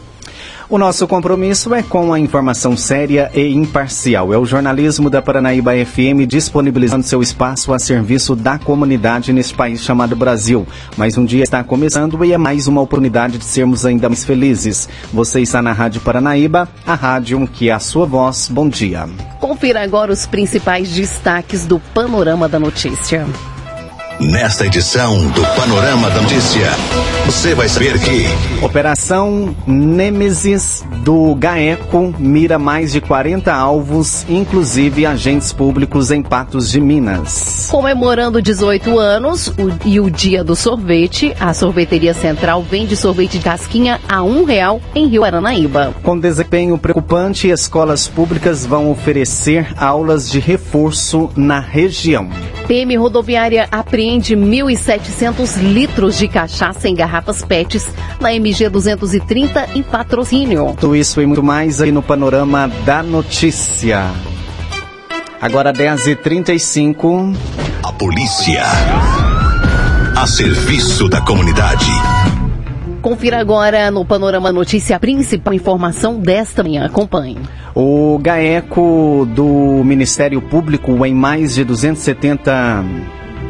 [0.72, 4.33] O nosso compromisso é com a informação séria e imparcial.
[4.33, 9.81] É o jornalismo da Paranaíba FM disponibilizando seu espaço a serviço da comunidade neste país
[9.81, 10.66] chamado Brasil.
[10.95, 14.88] Mais um dia está começando e é mais uma oportunidade de sermos ainda mais felizes.
[15.11, 18.47] Você está na Rádio Paranaíba, a rádio que é a sua voz.
[18.49, 19.09] Bom dia.
[19.42, 23.27] Confira agora os principais destaques do Panorama da Notícia.
[24.22, 26.69] Nesta edição do Panorama da Notícia,
[27.25, 28.27] você vai saber que.
[28.64, 36.80] Operação Nêmesis do GAECO mira mais de 40 alvos, inclusive agentes públicos em Patos de
[36.80, 37.67] Minas.
[37.72, 43.43] Comemorando 18 anos o, e o dia do sorvete, a sorveteria central vende sorvete de
[43.43, 45.95] casquinha a um real em Rio Paranaíba.
[46.03, 52.30] Com desempenho preocupante, escolas públicas vão oferecer aulas de reforço na região.
[52.67, 57.88] PM rodoviária apreende 1.700 litros de cachaça em garrafas PETs
[58.20, 60.76] na MG 230 em patrocínio.
[60.80, 64.05] Tudo isso e muito mais aí no Panorama da Notícia.
[65.42, 67.36] Agora 10h35.
[67.83, 68.64] A polícia.
[70.16, 71.89] A serviço da comunidade.
[73.02, 76.86] Confira agora no Panorama Notícia a principal informação desta manhã.
[76.86, 77.38] Acompanhe.
[77.73, 82.86] O GAECO do Ministério Público em mais de 270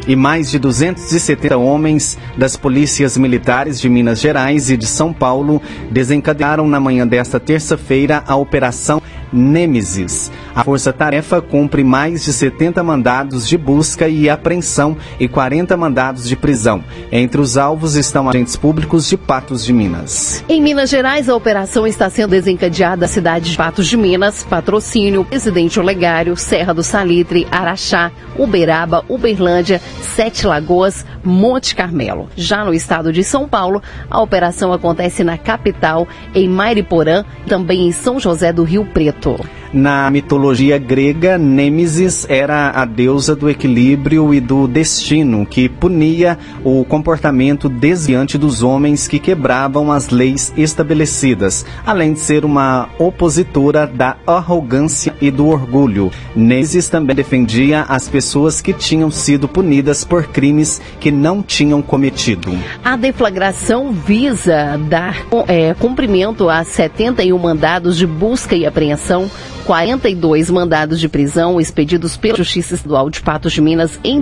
[0.08, 5.62] e mais de 270 homens das polícias militares de Minas Gerais e de São Paulo
[5.92, 9.02] desencadearam na manhã desta terça-feira a Operação
[9.34, 10.32] Nêmesis.
[10.56, 16.36] A força-tarefa cumpre mais de 70 mandados de busca e apreensão e 40 mandados de
[16.36, 16.84] prisão.
[17.12, 20.44] Entre os alvos estão agentes públicos de Patos de Minas.
[20.50, 25.26] Em Minas Gerais, a operação está sendo desencadeada na cidade de Patos de Minas, Patrocínio,
[25.26, 32.30] Presidente Olegário, Serra do Salitre, Araxá, Uberaba, Uberlândia, Sete Lagoas, Monte Carmelo.
[32.36, 37.92] Já no estado de São Paulo, a operação acontece na capital, em Mairiporã, também em
[37.92, 39.40] São José do Rio Preto.
[39.74, 46.84] Na mitologia grega, Nêmesis era a deusa do equilíbrio e do destino, que punia o
[46.84, 54.18] comportamento desviante dos homens que quebravam as leis estabelecidas, além de ser uma opositora da
[54.28, 56.12] arrogância e do orgulho.
[56.36, 62.52] Nêmesis também defendia as pessoas que tinham sido punidas por crimes que não tinham cometido.
[62.84, 71.00] A deflagração visa dar é, cumprimento a 71 mandados de busca e apreensão 42 mandados
[71.00, 74.22] de prisão expedidos pela Justiça Estadual de Patos de Minas em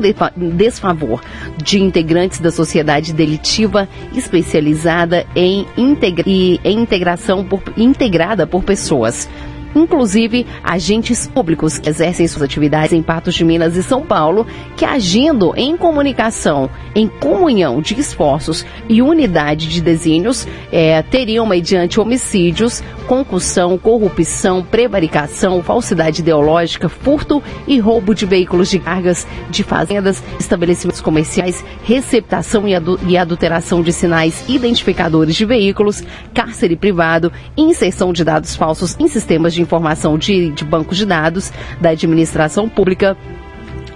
[0.56, 1.22] desfavor
[1.58, 9.28] de integrantes da sociedade delitiva especializada em, integra e, em integração por, integrada por pessoas
[9.76, 14.46] inclusive agentes públicos que exercem suas atividades em Patos de Minas e São Paulo,
[14.76, 22.00] que agindo em comunicação, em comunhão de esforços e unidade de desígnios, é, teriam, mediante
[22.00, 30.24] homicídios, concussão, corrupção, prevaricação, falsidade ideológica, furto e roubo de veículos de cargas de fazendas,
[30.40, 38.14] estabelecimentos comerciais, receptação e, adu e adulteração de sinais identificadores de veículos, cárcere privado, inserção
[38.14, 43.18] de dados falsos em sistemas de informação de, de bancos de dados da administração pública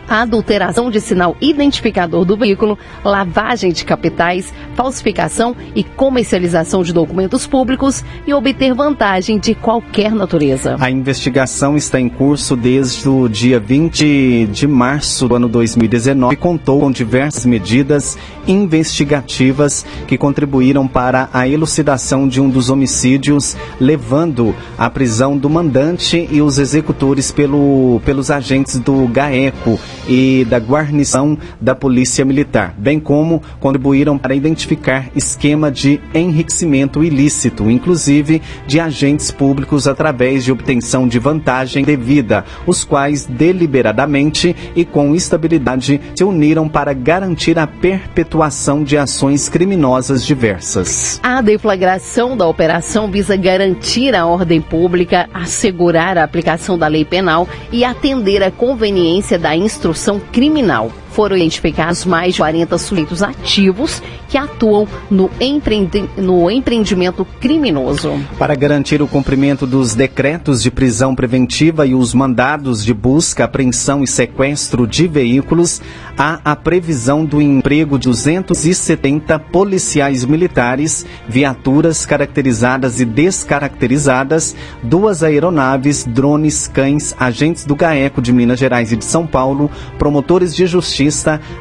[0.07, 8.03] adulteração de sinal identificador do veículo, lavagem de capitais, falsificação e comercialização de documentos públicos
[8.25, 10.75] e obter vantagem de qualquer natureza.
[10.79, 16.37] A investigação está em curso desde o dia 20 de março do ano 2019 e
[16.37, 18.17] contou com diversas medidas
[18.47, 26.27] investigativas que contribuíram para a elucidação de um dos homicídios, levando à prisão do mandante
[26.31, 32.99] e os executores pelo, pelos agentes do GAECO e da guarnição da Polícia Militar, bem
[32.99, 41.07] como contribuíram para identificar esquema de enriquecimento ilícito, inclusive de agentes públicos através de obtenção
[41.07, 48.83] de vantagem devida, os quais deliberadamente e com estabilidade se uniram para garantir a perpetuação
[48.83, 51.19] de ações criminosas diversas.
[51.23, 57.47] A deflagração da operação visa garantir a ordem pública, assegurar a aplicação da lei penal
[57.71, 60.89] e atender à conveniência da instrução criminal.
[61.13, 64.01] Foram identificados mais de 40 sujeitos ativos
[64.33, 68.19] que atuam no, empreende no empreendimento criminoso.
[68.39, 74.03] Para garantir o cumprimento dos decretos de prisão preventiva e os mandados de busca, apreensão
[74.03, 75.79] e sequestro de veículos,
[76.17, 86.05] há a previsão do emprego de 270 policiais militares, viaturas caracterizadas e descaracterizadas, duas aeronaves,
[86.05, 89.69] drones, cães, agentes do GAECO de Minas Gerais e de São Paulo,
[89.99, 91.02] promotores de justiça,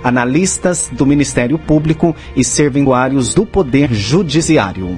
[0.03, 4.97] analistas do Ministério Público e servidores do Poder Judiciário.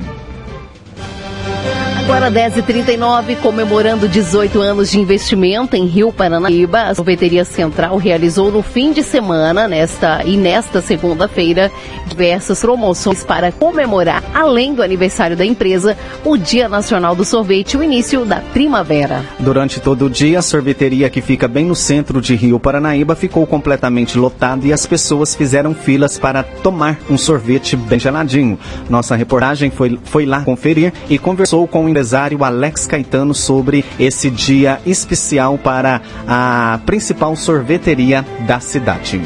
[2.04, 8.62] Agora 10h39, comemorando 18 anos de investimento em Rio Paranaíba, a Sorveteria Central realizou no
[8.62, 11.72] fim de semana nesta e nesta segunda-feira
[12.06, 17.82] diversas promoções para comemorar, além do aniversário da empresa, o Dia Nacional do Sorvete o
[17.82, 19.24] início da primavera.
[19.40, 23.46] Durante todo o dia, a sorveteria que fica bem no centro de Rio Paranaíba ficou
[23.46, 28.58] completamente lotada e as pessoas fizeram filas para tomar um sorvete bem geladinho.
[28.90, 34.28] Nossa reportagem foi, foi lá conferir e conversou com o empresário Alex Caetano sobre esse
[34.28, 39.22] dia especial para a principal sorveteria da cidade.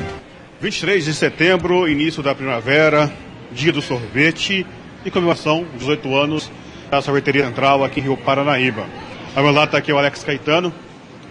[0.60, 3.10] 23 de setembro, início da primavera,
[3.50, 4.66] dia do sorvete
[5.02, 6.52] e comemoração, 18 anos
[6.90, 8.84] da sorveteria central aqui em Rio Paranaíba.
[9.34, 10.70] Ao meu lado está aqui o Alex Caetano,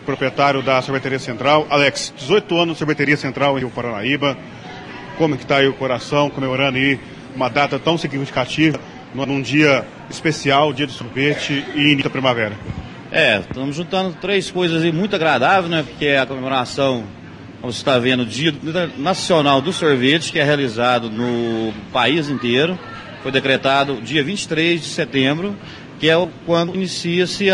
[0.07, 1.67] proprietário da sorveteria central.
[1.69, 4.35] Alex, 18 anos de sorveteria central em Rio Paranaíba.
[5.19, 6.99] Como que está aí o coração comemorando aí
[7.35, 8.79] uma data tão significativa
[9.25, 12.53] num dia especial, dia do sorvete e início da primavera.
[13.11, 15.83] É, estamos juntando três coisas aí muito agradáveis, né?
[15.87, 17.05] Porque é a comemoração,
[17.61, 18.53] como você está vendo, Dia
[18.97, 22.77] Nacional do Sorvete, que é realizado no país inteiro.
[23.23, 25.55] Foi decretado dia 23 de setembro,
[25.99, 26.15] que é
[26.45, 27.47] quando inicia-se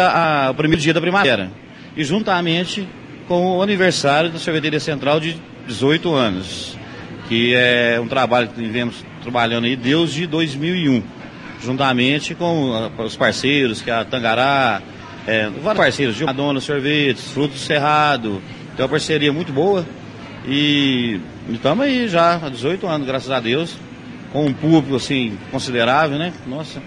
[0.50, 1.52] o primeiro dia da primavera.
[1.96, 2.88] E juntamente
[3.28, 5.38] com o aniversário da Sorveteria Central de
[5.68, 6.78] 18 anos,
[7.30, 11.23] que é um trabalho que vivemos trabalhando aí desde 2001
[11.64, 14.82] juntamente com ah, os parceiros, que é a Tangará,
[15.26, 18.42] é, vários parceiros, Madonna Sorvetes, Frutos Cerrado,
[18.76, 19.86] tem uma parceria muito boa.
[20.46, 21.20] E
[21.50, 23.78] estamos aí já há 18 anos, graças a Deus,
[24.32, 26.34] com um público assim considerável, né?
[26.46, 26.82] Nossa.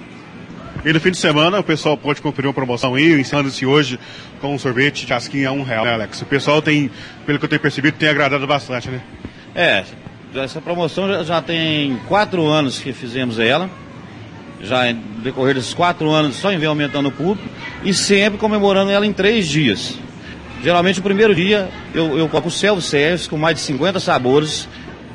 [0.84, 3.99] E no fim de semana o pessoal pode conferir uma promoção aí, ensinando-se hoje
[4.40, 6.20] com um sorvete de casquinha a um real, né, Alex?
[6.20, 6.90] O pessoal tem,
[7.25, 9.00] pelo que eu tenho percebido, tem agradado bastante, né?
[9.55, 9.84] É,
[10.34, 13.70] essa promoção já, já tem quatro anos que fizemos ela
[14.62, 17.49] já em decorrer desses quatro anos, só em vem aumentando o público
[17.85, 19.99] e sempre comemorando ela em três dias.
[20.62, 24.69] Geralmente o primeiro dia eu, eu coloco o self-service com mais de 50 sabores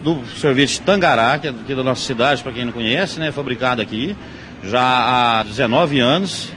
[0.03, 3.31] do sorvete Tangará, que é aqui da nossa cidade, para quem não conhece, né?
[3.31, 4.15] Fabricado aqui
[4.63, 6.49] já há 19 anos.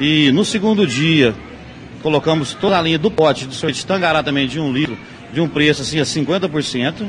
[0.00, 1.34] E no segundo dia
[2.02, 4.96] colocamos toda a linha do pote de sorvete Tangará também de um litro,
[5.32, 7.06] de um preço assim a 50%.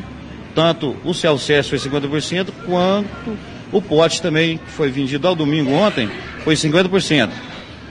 [0.53, 3.37] Tanto o self-service foi 50%, quanto
[3.71, 6.09] o pote também, que foi vendido ao domingo ontem,
[6.43, 7.29] foi 50%.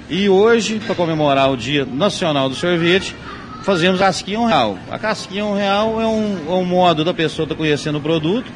[0.08, 3.16] E hoje, para comemorar o Dia Nacional do Sorvete,
[3.62, 4.78] fazemos a casquinha um real.
[4.90, 8.00] A casquinha um real é um, é um modo da pessoa estar tá conhecendo o
[8.00, 8.50] produto,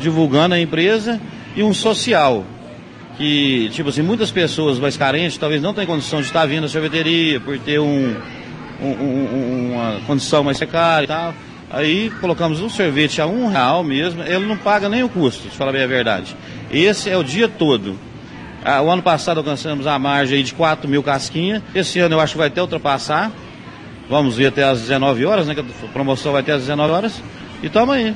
[0.00, 1.20] divulgando a empresa,
[1.54, 2.44] e um social.
[3.16, 6.68] Que, tipo assim, muitas pessoas mais carentes talvez não tenham condição de estar vindo à
[6.68, 8.16] sorveteria por ter um,
[8.80, 11.34] um, um, uma condição mais precária e tal.
[11.74, 15.56] Aí colocamos um sorvete a um real mesmo, ele não paga nem o custo, se
[15.56, 16.36] falar bem a verdade.
[16.70, 17.98] Esse é o dia todo.
[18.64, 21.62] Ah, o ano passado alcançamos a margem de 4 mil casquinhas.
[21.74, 23.32] Esse ano eu acho que vai até ultrapassar.
[24.08, 25.54] Vamos ver até às 19 horas, né?
[25.54, 27.20] Que a promoção vai até às 19 horas.
[27.60, 28.14] E estamos aí.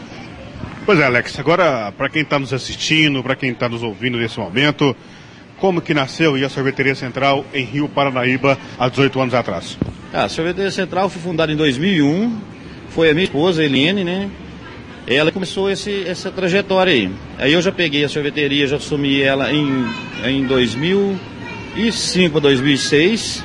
[0.86, 1.38] Pois é, Alex.
[1.40, 4.94] Agora, para quem está nos assistindo, para quem está nos ouvindo nesse momento,
[5.58, 9.76] como que nasceu a Sorveteria Central em Rio Paranaíba há 18 anos atrás?
[10.14, 12.57] Ah, a Sorveteria Central foi fundada em 2001
[12.90, 14.30] foi a minha esposa, Eliane, né?
[15.06, 17.10] Ela começou esse, essa trajetória aí.
[17.38, 19.86] Aí eu já peguei a sorveteria, já assumi ela em,
[20.24, 23.44] em 2005, 2006.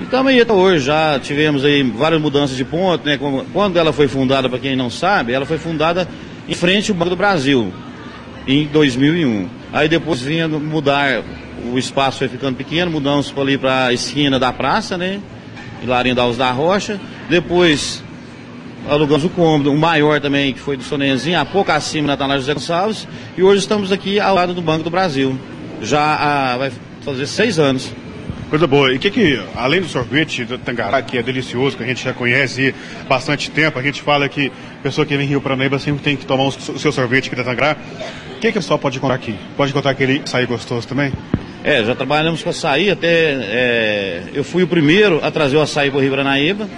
[0.00, 3.18] Então aí até hoje já tivemos aí várias mudanças de ponto, né?
[3.52, 6.08] Quando ela foi fundada, para quem não sabe, ela foi fundada
[6.48, 7.72] em frente ao Banco do Brasil,
[8.46, 9.48] em 2001.
[9.72, 11.22] Aí depois vinha mudar,
[11.70, 15.20] o espaço foi ficando pequeno, mudamos ali para a esquina da praça, né?
[15.86, 17.00] Larinha da da Rocha.
[17.28, 18.02] Depois
[18.88, 22.40] alugamos o cômodo, um maior também, que foi do Sonenzinho, há pouco acima na Tanagem
[22.40, 23.08] José Gonçalves.
[23.36, 25.38] E hoje estamos aqui ao lado do Banco do Brasil.
[25.80, 26.72] Já há, vai
[27.04, 27.92] fazer seis anos.
[28.50, 28.92] Coisa boa.
[28.92, 32.04] E o que que, além do sorvete do Tangará, que é delicioso, que a gente
[32.04, 35.78] já conhece há bastante tempo, a gente fala que pessoa que vem em Rio Paranaíba
[35.78, 37.76] sempre tem que tomar o seu sorvete aqui da Tangará.
[38.36, 39.34] O que que o pessoal pode encontrar aqui?
[39.56, 41.12] Pode encontrar aquele açaí gostoso também?
[41.64, 45.90] É, já trabalhamos com açaí, até é, eu fui o primeiro a trazer o açaí
[45.90, 46.68] para o Rio Paranaíba.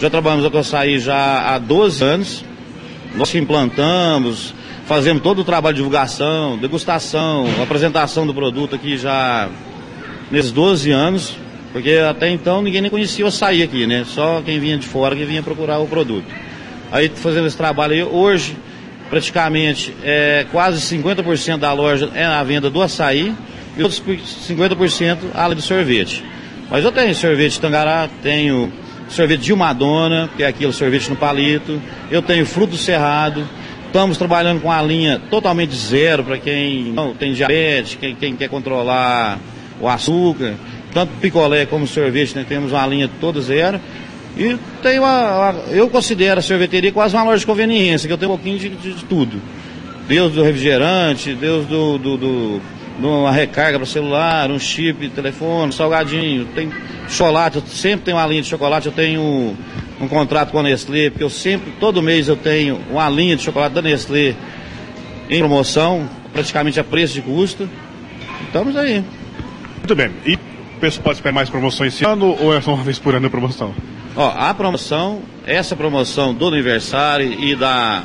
[0.00, 2.44] Já trabalhamos com açaí já há 12 anos.
[3.14, 4.54] Nós implantamos,
[4.86, 9.50] fazemos todo o trabalho de divulgação, degustação, apresentação do produto aqui já
[10.30, 11.36] nesses 12 anos,
[11.70, 14.06] porque até então ninguém nem conhecia o açaí aqui, né?
[14.06, 16.24] Só quem vinha de fora que vinha procurar o produto.
[16.90, 18.56] Aí fazendo esse trabalho aí, hoje,
[19.10, 23.34] praticamente, é, quase 50% da loja é a venda do açaí
[23.76, 24.02] e outros
[24.48, 26.24] 50% além do sorvete.
[26.70, 28.72] Mas eu tenho sorvete de tangará, tenho
[29.10, 33.46] sorvete de Madonna, que é aquele sorvete no palito, eu tenho fruto cerrado,
[33.86, 38.48] estamos trabalhando com a linha totalmente zero para quem não tem diabetes, quem, quem quer
[38.48, 39.38] controlar
[39.80, 40.54] o açúcar,
[40.94, 42.46] tanto picolé como sorvete, né?
[42.48, 43.80] temos uma linha toda zero.
[44.36, 48.32] E tem uma, eu considero a sorveteria quase uma loja de conveniência, que eu tenho
[48.32, 49.40] um pouquinho de, de, de tudo.
[50.06, 52.60] Deus do refrigerante, Deus do, do, do
[53.08, 56.70] uma recarga para celular, um chip telefone, salgadinho, tem
[57.08, 59.56] chocolate, eu sempre tenho uma linha de chocolate, eu tenho
[60.00, 63.42] um contrato com a Nestlé, porque eu sempre, todo mês eu tenho uma linha de
[63.42, 64.34] chocolate da Nestlé
[65.28, 67.68] em promoção, praticamente a preço de custo.
[68.46, 69.04] Estamos aí.
[69.78, 70.10] Muito bem.
[70.26, 73.14] E o pessoal pode esperar mais promoções esse ano ou é só uma vez por
[73.14, 73.74] ano a promoção?
[74.16, 78.02] Ó, a promoção, essa promoção do aniversário e da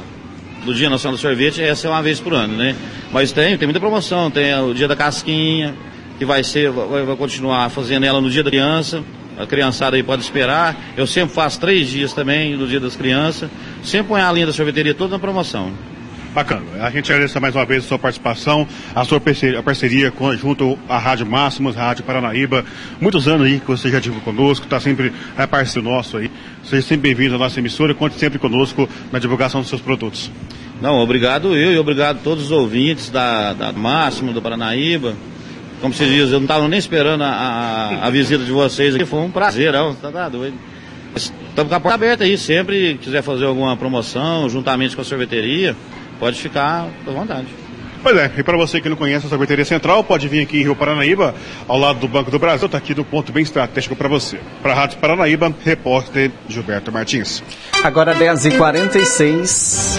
[0.65, 2.75] do Dia Nacional do Sorvete, essa é uma vez por ano, né?
[3.11, 5.75] Mas tem, tem muita promoção, tem o Dia da Casquinha,
[6.17, 9.03] que vai ser, vai, vai continuar fazendo ela no Dia da Criança.
[9.37, 10.75] A criançada aí pode esperar.
[10.95, 13.49] Eu sempre faço três dias também no Dia das Crianças.
[13.83, 15.71] Sempre põe a linha da sorveteria toda na promoção.
[16.35, 16.65] Bacana.
[16.81, 20.35] A gente agradece mais uma vez a sua participação, a sua parceria, a parceria com,
[20.35, 22.65] junto à Rádio Máximos, Rádio Paranaíba.
[22.99, 26.29] Muitos anos aí que você já tive conosco, está sempre é parceiro nosso aí.
[26.61, 30.29] Seja sempre bem-vindo à nossa emissora e conte sempre conosco na divulgação dos seus produtos.
[30.81, 35.15] Não, obrigado eu e obrigado a todos os ouvintes da, da Máximo, do Paranaíba.
[35.79, 39.05] Como se diz, eu não estava nem esperando a, a, a, visita de vocês aqui,
[39.05, 40.57] foi um prazer, não, tá, tá doido.
[41.15, 45.73] Estamos com a porta aberta aí, sempre quiser fazer alguma promoção, juntamente com a sorveteria,
[46.19, 47.47] pode ficar à vontade.
[48.05, 50.61] Pois é, e para você que não conhece a sorveteria central, pode vir aqui em
[50.61, 51.33] Rio Paranaíba,
[51.67, 54.39] ao lado do Banco do Brasil, está aqui do ponto bem estratégico para você.
[54.61, 57.41] Para a Rádio Paranaíba, repórter Gilberto Martins.
[57.83, 59.97] Agora 10h46.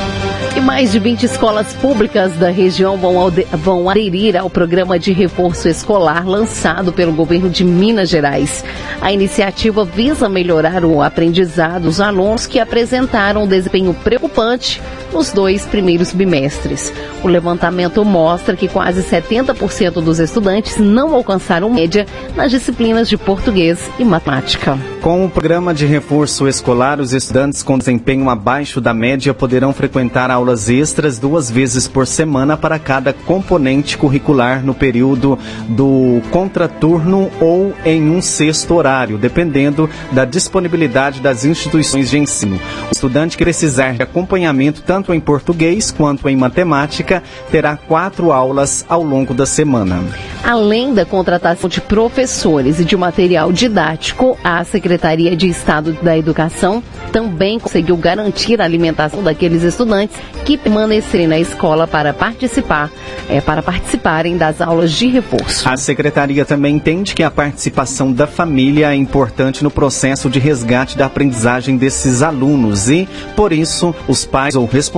[0.57, 5.69] E mais de 20 escolas públicas da região vão, vão aderir ao programa de reforço
[5.69, 8.65] escolar lançado pelo governo de Minas Gerais.
[9.01, 14.81] A iniciativa visa melhorar o aprendizado dos alunos que apresentaram um desempenho preocupante
[15.17, 16.93] nos dois primeiros bimestres.
[17.25, 22.07] O levantamento mostra que quase 70% dos estudantes não alcançaram média
[22.37, 24.79] nas disciplinas de português e matemática.
[25.01, 30.31] Com o programa de reforço escolar, os estudantes com desempenho abaixo da média poderão frequentar
[30.31, 37.73] aulas extras duas vezes por semana para cada componente curricular no período do contraturno ou
[37.87, 42.61] em um sexto horário, dependendo da disponibilidade das instituições de ensino.
[42.91, 48.85] O estudante que precisar de acompanhamento tanto em português quanto em matemática terá quatro aulas
[48.89, 50.03] ao longo da semana.
[50.43, 56.83] Além da contratação de professores e de material didático, a Secretaria de Estado da Educação
[57.13, 62.91] também conseguiu garantir a alimentação daqueles estudantes que permanecerem na escola para participar,
[63.29, 65.69] é, para participarem das aulas de reforço.
[65.69, 70.97] A secretaria também entende que a participação da família é importante no processo de resgate
[70.97, 74.96] da aprendizagem desses alunos e, por isso, os pais ou responsáveis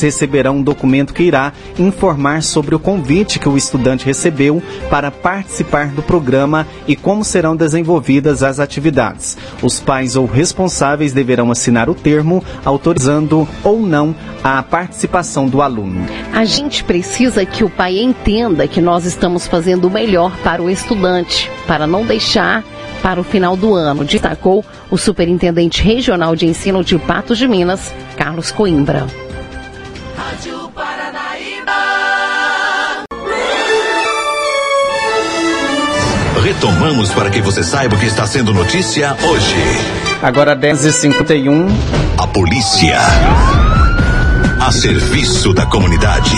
[0.00, 5.88] receberão um documento que irá informar sobre o convite que o estudante recebeu para participar
[5.88, 9.36] do programa e como serão desenvolvidas as atividades.
[9.62, 16.06] Os pais ou responsáveis deverão assinar o termo autorizando ou não a participação do aluno.
[16.32, 20.70] A gente precisa que o pai entenda que nós estamos fazendo o melhor para o
[20.70, 22.64] estudante, para não deixar
[23.02, 27.92] para o final do ano, destacou o superintendente regional de ensino de Patos de Minas,
[28.16, 29.06] Carlos Coimbra.
[30.40, 31.72] Rádio Paranaíba.
[36.42, 39.54] Retomamos para que você saiba o que está sendo notícia hoje.
[40.22, 41.68] Agora 10h51.
[42.16, 42.96] A polícia.
[44.58, 46.34] A serviço da comunidade.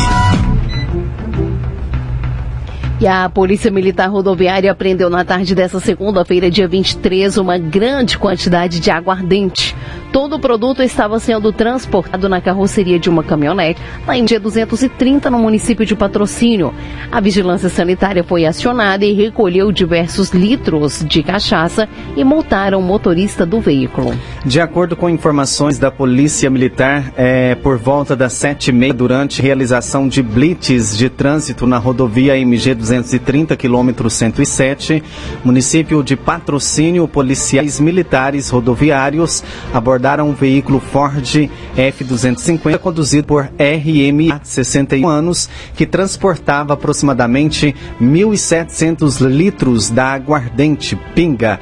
[3.03, 8.79] E a Polícia Militar Rodoviária apreendeu na tarde dessa segunda-feira, dia 23, uma grande quantidade
[8.79, 9.75] de aguardente.
[10.13, 13.81] Todo o produto estava sendo transportado na carroceria de uma caminhonete,
[14.13, 16.75] em dia 230, no município de Patrocínio.
[17.11, 23.47] A vigilância sanitária foi acionada e recolheu diversos litros de cachaça e multaram o motorista
[23.47, 24.15] do veículo.
[24.45, 29.41] De acordo com informações da Polícia Militar, é, por volta das sete e meia, durante
[29.41, 35.03] realização de blitz de trânsito na rodovia MG 230, quilômetro 107,
[35.43, 39.43] município de Patrocínio, policiais militares rodoviários
[39.73, 49.25] abordaram abordaram um veículo Ford F-250 conduzido por RMA, 61 anos, que transportava aproximadamente 1.700
[49.25, 51.61] litros da aguardente pinga,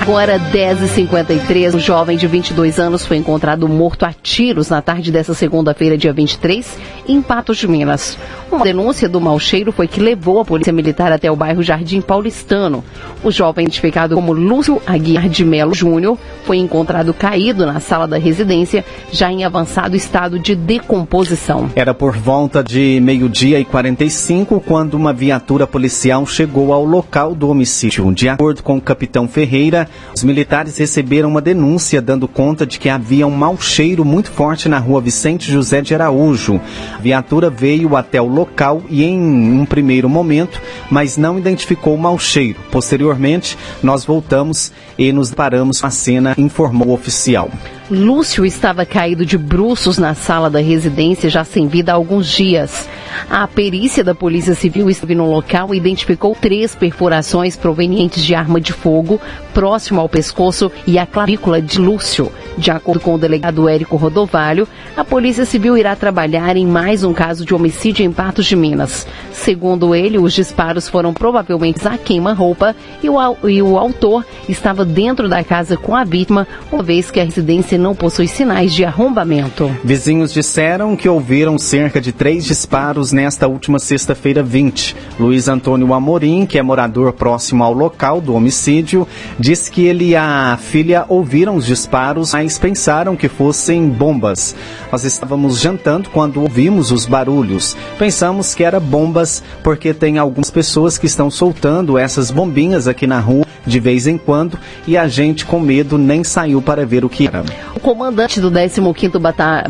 [0.00, 5.34] Agora, 10h53, um jovem de 22 anos foi encontrado morto a tiros na tarde dessa
[5.34, 8.16] segunda-feira, dia 23, em Patos de Minas.
[8.50, 12.00] Uma denúncia do mau cheiro foi que levou a polícia militar até o bairro Jardim
[12.00, 12.82] Paulistano.
[13.22, 18.16] O jovem, identificado como Lúcio Aguiar de Melo Júnior, foi encontrado caído na sala da
[18.16, 21.70] residência, já em avançado estado de decomposição.
[21.74, 27.50] Era por volta de meio-dia e 45 quando uma viatura policial chegou ao local do
[27.50, 28.10] homicídio.
[28.14, 32.88] De acordo com o capitão Ferreira, os militares receberam uma denúncia dando conta de que
[32.88, 36.60] havia um mau cheiro muito forte na rua Vicente José de Araújo.
[36.94, 41.98] A viatura veio até o local e em um primeiro momento, mas não identificou o
[41.98, 42.58] mau cheiro.
[42.70, 47.50] Posteriormente, nós voltamos e nos paramos a cena, informou o oficial.
[47.90, 52.86] Lúcio estava caído de bruços na sala da residência já sem vida há alguns dias.
[53.30, 58.60] A perícia da Polícia Civil esteve no local e identificou três perfurações provenientes de arma
[58.60, 59.18] de fogo
[59.54, 62.30] próximo ao pescoço e à clavícula de Lúcio.
[62.58, 67.14] De acordo com o delegado Érico Rodovalho, a Polícia Civil irá trabalhar em mais um
[67.14, 69.06] caso de homicídio em Patos de Minas.
[69.32, 75.42] Segundo ele, os disparos foram provavelmente a queima-roupa e, e o autor estava dentro da
[75.42, 79.70] casa com a vítima, uma vez que a residência não possui sinais de arrombamento.
[79.84, 84.96] Vizinhos disseram que ouviram cerca de três disparos nesta última sexta-feira 20.
[85.18, 89.06] Luiz Antônio Amorim, que é morador próximo ao local do homicídio,
[89.38, 94.54] disse que ele e a filha ouviram os disparos, mas pensaram que fossem bombas.
[94.90, 97.76] Nós estávamos jantando quando ouvimos os barulhos.
[97.98, 103.20] Pensamos que era bombas porque tem algumas pessoas que estão soltando essas bombinhas aqui na
[103.20, 107.08] rua de vez em quando e a gente com medo nem saiu para ver o
[107.08, 107.44] que era.
[107.74, 109.18] O comandante do 15º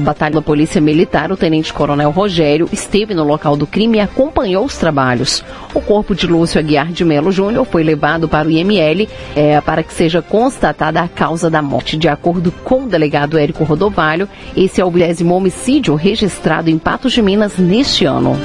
[0.01, 4.65] Batalhão da Polícia Militar, o Tenente Coronel Rogério, esteve no local do crime e acompanhou
[4.65, 5.45] os trabalhos.
[5.75, 9.83] O corpo de Lúcio Aguiar de Melo Júnior foi levado para o IML é, para
[9.83, 11.97] que seja constatada a causa da morte.
[11.97, 17.13] De acordo com o delegado Érico Rodovalho, esse é o 20 homicídio registrado em Patos
[17.13, 18.37] de Minas neste ano.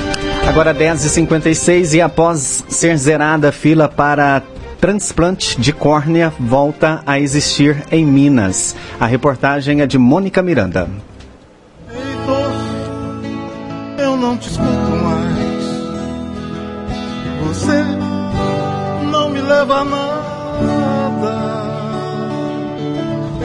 [0.48, 4.42] Agora 10h56 e após ser zerada a fila para
[4.84, 8.76] transplante de córnea volta a existir em Minas.
[9.00, 10.90] A reportagem é de Mônica Miranda.
[11.90, 12.52] Heitor,
[13.98, 15.64] eu não te escuto mais.
[17.48, 17.82] Você
[19.10, 20.04] não me leva a nada.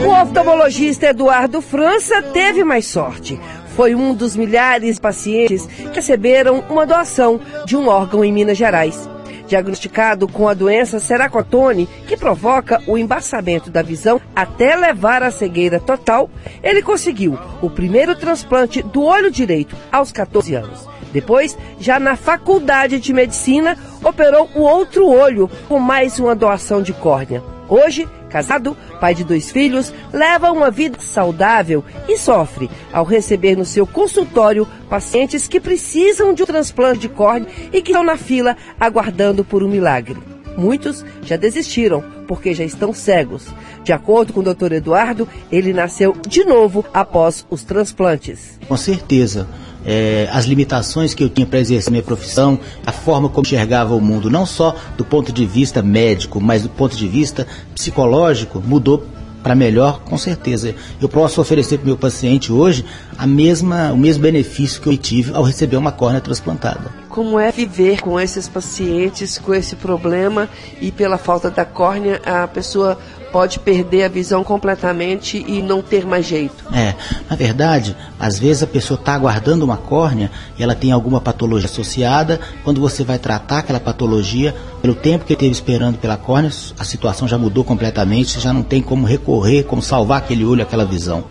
[0.05, 3.39] O oftalmologista Eduardo França teve mais sorte.
[3.77, 8.57] Foi um dos milhares de pacientes que receberam uma doação de um órgão em Minas
[8.57, 9.07] Gerais.
[9.49, 15.79] Diagnosticado com a doença ceracotone, que provoca o embaçamento da visão até levar à cegueira
[15.79, 16.29] total,
[16.61, 20.87] ele conseguiu o primeiro transplante do olho direito aos 14 anos.
[21.11, 26.93] Depois, já na faculdade de medicina, operou o outro olho com mais uma doação de
[26.93, 27.41] córnea.
[27.69, 33.63] Hoje, casado, pai de dois filhos, leva uma vida saudável e sofre ao receber no
[33.63, 38.57] seu consultório pacientes que precisam de um transplante de córnea e que estão na fila
[38.79, 40.17] aguardando por um milagre.
[40.57, 43.47] Muitos já desistiram porque já estão cegos.
[43.83, 44.73] De acordo com o Dr.
[44.73, 48.59] Eduardo, ele nasceu de novo após os transplantes.
[48.67, 49.47] Com certeza
[49.85, 54.01] é, as limitações que eu tinha para exercer minha profissão, a forma como enxergava o
[54.01, 59.05] mundo, não só do ponto de vista médico, mas do ponto de vista psicológico, mudou
[59.41, 60.75] para melhor, com certeza.
[61.01, 62.85] Eu posso oferecer para o meu paciente hoje
[63.17, 66.91] a mesma, o mesmo benefício que eu tive ao receber uma córnea transplantada.
[67.07, 70.49] Como é viver com esses pacientes, com esse problema
[70.81, 72.97] e pela falta da córnea, a pessoa
[73.31, 76.65] pode perder a visão completamente e não ter mais jeito.
[76.73, 76.95] É,
[77.29, 81.69] na verdade, às vezes a pessoa está aguardando uma córnea e ela tem alguma patologia
[81.69, 82.39] associada.
[82.63, 87.27] Quando você vai tratar aquela patologia, pelo tempo que teve esperando pela córnea, a situação
[87.27, 91.23] já mudou completamente, você já não tem como recorrer, como salvar aquele olho, aquela visão.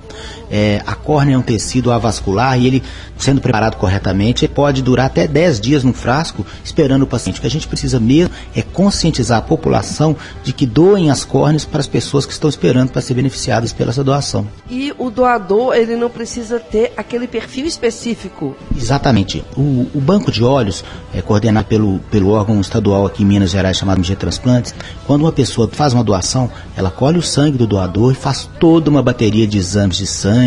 [0.50, 2.82] É, a córnea é um tecido avascular e ele,
[3.16, 7.38] sendo preparado corretamente, pode durar até 10 dias no frasco esperando o paciente.
[7.38, 11.64] O que a gente precisa mesmo é conscientizar a população de que doem as córneas
[11.64, 14.46] para as pessoas que estão esperando para ser beneficiadas pela essa doação.
[14.70, 18.56] E o doador, ele não precisa ter aquele perfil específico?
[18.76, 19.44] Exatamente.
[19.56, 23.76] O, o banco de olhos, é coordenado pelo, pelo órgão estadual aqui em Minas Gerais
[23.76, 24.74] chamado MG Transplantes,
[25.06, 28.90] quando uma pessoa faz uma doação, ela colhe o sangue do doador e faz toda
[28.90, 30.37] uma bateria de exames de sangue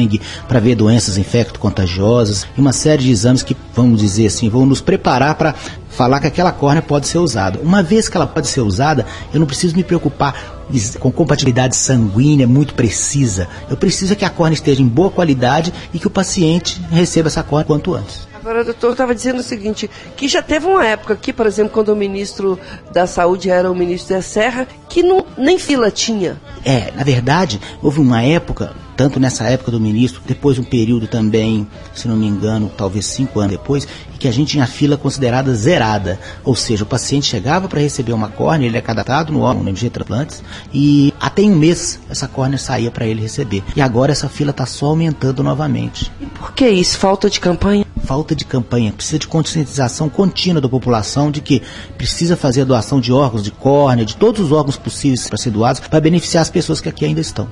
[0.47, 4.81] para ver doenças infecto-contagiosas e uma série de exames que, vamos dizer assim, vão nos
[4.81, 5.55] preparar para
[5.89, 7.59] falar que aquela córnea pode ser usada.
[7.61, 10.61] Uma vez que ela pode ser usada, eu não preciso me preocupar
[10.99, 13.47] com compatibilidade sanguínea muito precisa.
[13.69, 17.43] Eu preciso que a córnea esteja em boa qualidade e que o paciente receba essa
[17.43, 18.31] córnea quanto antes.
[18.41, 21.89] Agora, doutor, estava dizendo o seguinte, que já teve uma época aqui, por exemplo, quando
[21.89, 22.59] o ministro
[22.91, 26.41] da Saúde era o ministro da Serra, que não, nem fila tinha.
[26.65, 31.65] É, na verdade, houve uma época, tanto nessa época do ministro, depois um período também,
[31.91, 33.87] se não me engano, talvez cinco anos depois,
[34.19, 36.19] que a gente tinha fila considerada zerada.
[36.43, 39.69] Ou seja, o paciente chegava para receber uma córnea, ele é cadastrado no órgão, no
[39.69, 43.63] MG Transplantes, e até em um mês essa córnea saía para ele receber.
[43.75, 46.11] E agora essa fila está só aumentando novamente.
[46.21, 46.99] E por que isso?
[46.99, 47.83] Falta de campanha?
[48.03, 51.61] falta de campanha, precisa de conscientização contínua da população de que
[51.97, 55.51] precisa fazer a doação de órgãos, de córnea, de todos os órgãos possíveis para ser
[55.51, 57.47] doados, para beneficiar as pessoas que aqui ainda estão.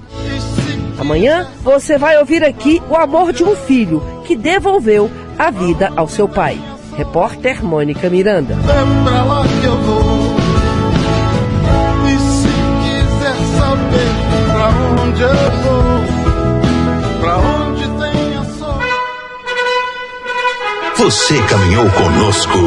[1.00, 6.10] Amanhã você vai ouvir aqui o amor de um filho que devolveu a vida ao
[6.10, 6.60] seu pai.
[6.98, 8.58] Repórter Mônica Miranda.
[21.10, 22.60] Você caminhou conosco